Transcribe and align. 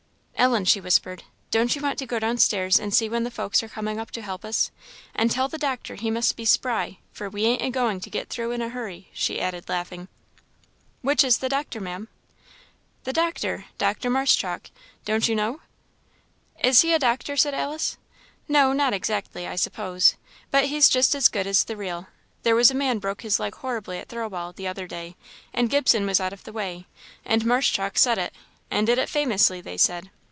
"Ellen," 0.41 0.65
she 0.65 0.81
whispered, 0.81 1.21
"don't 1.51 1.75
you 1.75 1.83
want 1.83 1.99
to 1.99 2.07
go 2.07 2.17
downstairs 2.17 2.79
and 2.79 2.91
see 2.95 3.07
when 3.07 3.23
the 3.23 3.29
folks 3.29 3.61
are 3.61 3.69
coming 3.69 3.99
up 3.99 4.09
to 4.09 4.23
help 4.23 4.43
us? 4.43 4.71
And 5.13 5.29
tell 5.29 5.47
the 5.47 5.59
doctor 5.59 5.93
he 5.93 6.09
must 6.09 6.35
be 6.35 6.45
spry, 6.45 6.97
for 7.11 7.29
we 7.29 7.43
ain't 7.45 7.61
agoing 7.61 7.99
to 7.99 8.09
get 8.09 8.27
through 8.27 8.49
in 8.49 8.59
a 8.63 8.69
hurry," 8.69 9.07
she 9.13 9.39
added, 9.39 9.69
laughing. 9.69 10.07
"Which 11.03 11.23
is 11.23 11.37
the 11.37 11.47
doctor, 11.47 11.79
Maam?" 11.79 12.07
"The 13.03 13.13
doctor! 13.13 13.65
Doctor 13.77 14.09
Marshchalk! 14.09 14.71
don't 15.05 15.27
you 15.27 15.35
know?" 15.35 15.61
"Is 16.63 16.81
he 16.81 16.91
a 16.95 16.97
doctor?" 16.97 17.37
said 17.37 17.53
Alice. 17.53 17.97
"No, 18.47 18.73
not 18.73 18.93
exactly, 18.95 19.47
I 19.47 19.55
suppose, 19.55 20.15
but 20.49 20.65
he's 20.65 20.89
just 20.89 21.13
as 21.13 21.27
good 21.29 21.45
as 21.45 21.63
the 21.65 21.77
real. 21.77 22.07
There 22.41 22.55
was 22.55 22.71
a 22.71 22.75
man 22.75 22.97
broke 22.97 23.21
his 23.21 23.39
leg 23.39 23.53
horribly 23.53 23.99
at 23.99 24.09
Thirlwall, 24.09 24.53
the 24.53 24.67
other 24.67 24.87
day, 24.87 25.15
and 25.53 25.69
Gibson 25.69 26.07
was 26.07 26.19
out 26.19 26.33
of 26.33 26.43
the 26.45 26.51
way, 26.51 26.87
and 27.23 27.45
Marshchalk 27.45 27.95
set 27.99 28.17
it, 28.17 28.33
and 28.71 28.87
did 28.87 28.97
it 28.97 29.07
famously 29.07 29.61
they 29.61 29.77
said. 29.77 30.09